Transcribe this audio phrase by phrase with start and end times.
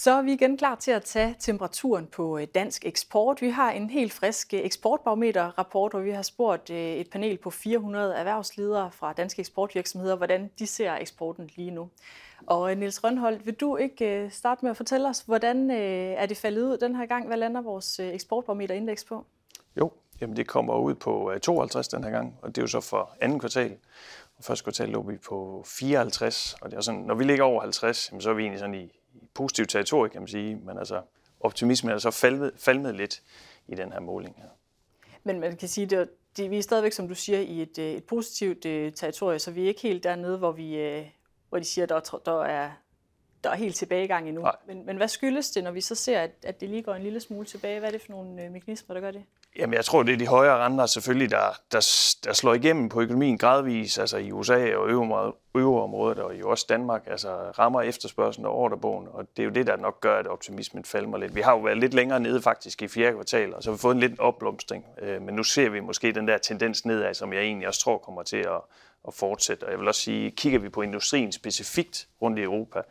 [0.00, 3.42] Så er vi igen klar til at tage temperaturen på øh, dansk eksport.
[3.42, 7.50] Vi har en helt frisk øh, eksportbarometer-rapport, hvor vi har spurgt øh, et panel på
[7.50, 11.88] 400 erhvervsledere fra danske eksportvirksomheder, hvordan de ser eksporten lige nu.
[12.46, 16.62] Og Niels Rønholdt, vil du ikke starte med at fortælle os, hvordan er det faldet
[16.62, 17.26] ud den her gang?
[17.26, 19.26] Hvad lander vores eksportbarometer-indeks på?
[19.76, 22.80] Jo, jamen det kommer ud på 52 den her gang, og det er jo så
[22.80, 23.76] for anden kvartal.
[24.38, 27.60] Og første kvartal lå vi på 54, og det er sådan, når vi ligger over
[27.60, 28.99] 50, jamen så er vi egentlig sådan i
[29.34, 30.54] positivt territorie, kan man sige.
[30.54, 31.02] Men altså,
[31.40, 33.22] optimismen er så faldet, faldet lidt
[33.68, 34.48] i den her måling her.
[35.24, 37.92] Men man kan sige, at det, vi er stadigvæk, som du siger, i et, øh,
[37.92, 41.06] et positivt uh, territorie, så vi er ikke helt dernede, hvor, vi, uh,
[41.48, 42.70] hvor de siger, at der, der, er,
[43.44, 44.46] der er helt tilbagegang endnu.
[44.66, 47.02] Men, men hvad skyldes det, når vi så ser, at, at det lige går en
[47.02, 47.78] lille smule tilbage?
[47.78, 49.24] Hvad er det for nogle uh, mekanismer, der gør det?
[49.56, 51.80] Jamen, jeg tror, det er de højere renter selvfølgelig, der, der,
[52.24, 54.88] der slår igennem på økonomien gradvis, altså i USA og
[55.54, 57.28] øvreområdet og jo også Danmark, altså
[57.58, 61.18] rammer efterspørgselen og ordrebogen, og det er jo det, der nok gør, at optimismen falder
[61.18, 61.34] lidt.
[61.34, 63.80] Vi har jo været lidt længere nede faktisk i fjerde kvartal, og så har vi
[63.80, 67.32] fået en lidt opblomstring, øh, men nu ser vi måske den der tendens nedad, som
[67.32, 68.60] jeg egentlig også tror kommer til at,
[69.08, 69.64] at fortsætte.
[69.64, 72.82] Og jeg vil også sige, kigger vi på industrien specifikt rundt i Europa,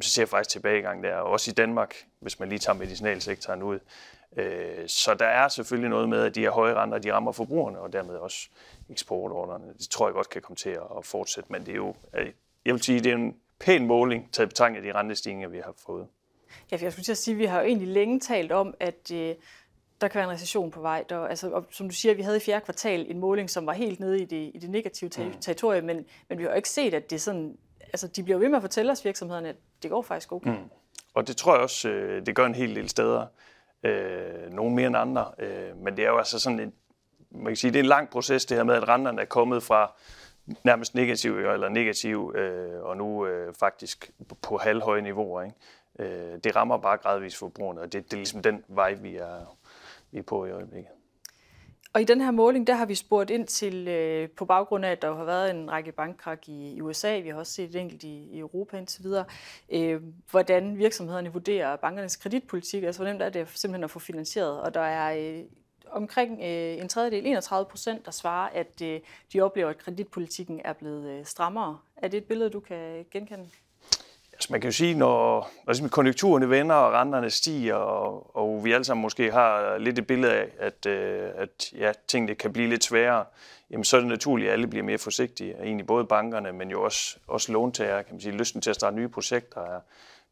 [0.00, 3.62] så ser jeg faktisk tilbagegang der, og også i Danmark, hvis man lige tager medicinalsektoren
[3.62, 3.78] ud.
[4.36, 7.78] Øh, så der er selvfølgelig noget med, at de her høje renter, de rammer forbrugerne,
[7.78, 8.48] og dermed også
[8.90, 9.64] eksportordrene.
[9.78, 12.32] Det tror jeg godt kan komme til at fortsætte, men det er jo, øh,
[12.64, 15.74] jeg vil sige, det er en pæn måling taget betragtning af de rentestigninger, vi har
[15.86, 16.06] fået.
[16.70, 18.74] Ja, for jeg skulle til at sige, at vi har jo egentlig længe talt om,
[18.80, 19.34] at øh,
[20.00, 21.04] der kan være en recession på vej.
[21.08, 23.72] Der, altså, og som du siger, vi havde i fjerde kvartal en måling, som var
[23.72, 25.32] helt nede i det, i det negative mm.
[25.40, 28.48] territorium, men, men vi har jo ikke set, at det sådan, altså, de bliver ved
[28.48, 30.50] med at fortælle os virksomhederne, at det går faktisk okay.
[30.50, 30.70] Mm.
[31.14, 31.88] Og det tror jeg også,
[32.26, 33.26] det gør en hel del steder.
[33.86, 35.30] Øh, nogen mere end andre.
[35.38, 36.72] Øh, men det er jo altså sådan en,
[37.30, 39.62] man kan sige, det er en lang proces, det her med, at renterne er kommet
[39.62, 39.92] fra
[40.64, 44.10] nærmest negativ eller negativ, øh, og nu øh, faktisk
[44.42, 45.42] på halvhøje niveauer.
[45.42, 45.56] Ikke?
[45.98, 49.56] Øh, det rammer bare gradvist forbrugerne, og det, det er ligesom den vej, vi er,
[50.10, 50.95] vi er på i øjeblikket.
[51.96, 54.90] Og i den her måling, der har vi spurgt ind til, øh, på baggrund af,
[54.90, 57.76] at der har været en række bankkrak i, i USA, vi har også set et
[57.76, 59.24] enkelt i, i Europa indtil videre,
[59.72, 64.60] øh, hvordan virksomhederne vurderer bankernes kreditpolitik, altså hvor nemt er det simpelthen at få finansieret.
[64.60, 65.44] Og der er øh,
[65.90, 69.00] omkring øh, en tredjedel, 31 procent, der svarer, at øh,
[69.32, 71.78] de oplever, at kreditpolitikken er blevet øh, strammere.
[71.96, 73.48] Er det et billede, du kan genkende?
[74.46, 78.64] Altså man kan jo sige, når, når ligesom konjunkturerne vender og renterne stiger, og, og
[78.64, 82.52] vi alle sammen måske har lidt et billede af, at, øh, at ja, tingene kan
[82.52, 83.24] blive lidt sværere,
[83.70, 85.54] jamen så er det naturligt, at alle bliver mere forsigtige.
[85.62, 88.32] Egentlig både bankerne, men jo også, også låntagere, kan man sige.
[88.32, 89.80] Lysten til at starte nye projekter er,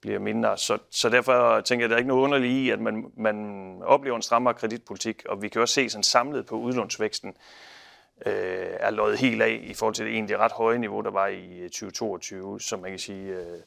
[0.00, 0.58] bliver mindre.
[0.58, 3.76] Så, så derfor tænker jeg, at der er ikke noget underligt i, at man, man
[3.84, 7.34] oplever en strammere kreditpolitik, og vi kan også se sådan samlet på udlånsvæksten,
[8.26, 11.26] øh, er løjet helt af i forhold til det egentlig ret høje niveau, der var
[11.26, 12.54] i 2022.
[12.54, 13.58] Øh, så man kan sige, øh,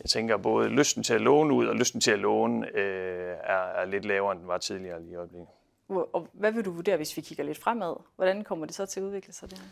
[0.00, 3.80] jeg tænker både lysten til at låne ud og lysten til at låne øh, er,
[3.80, 5.48] er lidt lavere, end den var tidligere lige i øjeblikket.
[5.88, 7.96] Og hvad vil du vurdere, hvis vi kigger lidt fremad?
[8.16, 9.66] Hvordan kommer det så til at udvikle sig det her?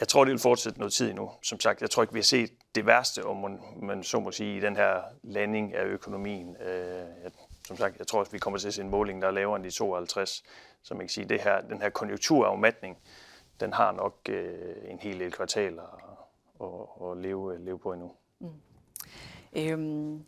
[0.00, 1.30] Jeg tror, det vil fortsætte noget tid nu.
[1.42, 4.30] Som sagt, jeg tror ikke, vi har set det værste, om man, man så må
[4.30, 6.56] sige, i den her landing af økonomien.
[6.56, 6.76] Øh,
[7.22, 7.30] jeg,
[7.66, 9.56] som sagt, jeg tror også, vi kommer til at se en måling, der er lavere
[9.56, 10.42] end de 52.
[10.82, 12.98] Så man kan sige, det her, den her konjunkturafmatning,
[13.62, 18.12] den har nok øh, en hel del kvartaler at, at, at leve, leve på endnu.
[18.38, 18.48] Mm.
[19.56, 20.24] Øhm,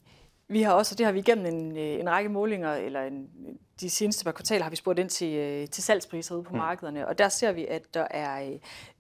[0.49, 3.28] vi har også, og det har vi igennem en, øh, en række målinger, eller en,
[3.81, 6.59] de seneste par kvartaler har vi spurgt ind til, øh, til salgspriser ude på mm.
[6.59, 8.59] markederne, og der ser vi, at der er øh,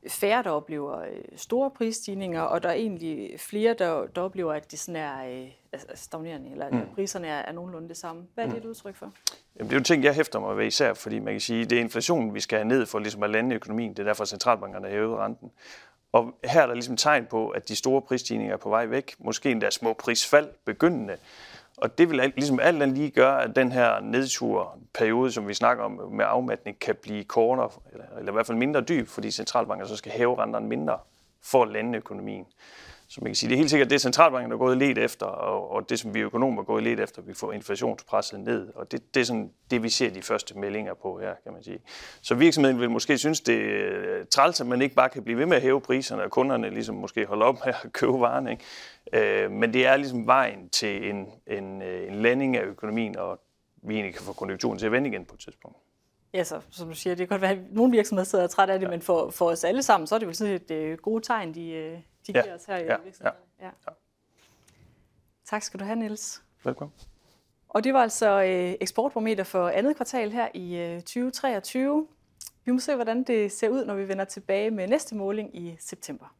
[0.08, 1.04] færre, der oplever
[1.36, 5.86] store prisstigninger, og der er egentlig flere, der, der oplever, at det sådan er altså
[5.94, 6.80] stagnerende, eller mm.
[6.94, 8.22] priserne er, er nogenlunde det samme.
[8.34, 8.64] Hvad er det mm.
[8.64, 9.12] et udtryk for?
[9.56, 11.78] Jamen, det er jo ting, jeg hæfter mig ved især, fordi man kan sige, det
[11.78, 13.90] er inflationen, vi skal have ned for ligesom at lande økonomien.
[13.90, 15.50] Det er derfor, centralbankerne har hævet renten.
[16.14, 19.14] Og her er der ligesom tegn på, at de store prisstigninger er på vej væk.
[19.18, 21.16] Måske endda små prisfald begyndende.
[21.76, 25.84] Og det vil ligesom alt andet lige gøre, at den her nedturperiode, som vi snakker
[25.84, 29.96] om med afmatning, kan blive kortere, eller, i hvert fald mindre dyb, fordi centralbanker så
[29.96, 30.98] skal hæve renterne mindre
[31.42, 32.46] for at lande økonomien.
[33.14, 35.70] Så man kan sige, det er helt sikkert det, centralbanken er gået let efter, og,
[35.70, 38.68] og det, som vi økonomer er gået let efter, vi får inflationspresset ned.
[38.74, 41.62] Og det, det er sådan det, vi ser de første meldinger på her, kan man
[41.62, 41.78] sige.
[42.22, 45.46] Så virksomheden vil måske synes, det er træls, at man ikke bare kan blive ved
[45.46, 48.50] med at hæve priserne, og kunderne ligesom måske holde op med at købe varerne.
[48.50, 49.44] Ikke?
[49.44, 53.40] Øh, men det er ligesom vejen til en, en, øh, en landing af økonomien, og
[53.82, 55.76] vi egentlig kan få konjunkturen til at vende igen på et tidspunkt.
[56.32, 58.78] Ja, så som du siger, det kan godt være, at nogle virksomheder sidder træt af
[58.78, 58.90] det, ja.
[58.90, 61.54] men for, for os alle sammen, så er det vel sådan et øh, gode tegn,
[61.54, 62.54] de, de giver ja.
[62.54, 62.96] os her i ja.
[63.00, 63.40] virksomheden.
[63.60, 63.64] Ja.
[63.64, 63.92] Ja.
[65.44, 66.42] Tak skal du have, Niels.
[66.64, 66.94] Velkommen.
[67.68, 72.08] Og det var altså øh, eksportbarometer for andet kvartal her i øh, 2023.
[72.64, 75.76] Vi må se, hvordan det ser ud, når vi vender tilbage med næste måling i
[75.80, 76.36] september.